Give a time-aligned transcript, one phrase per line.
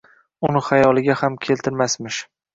[0.47, 2.21] Uni xayoliga ham keltirmasmish.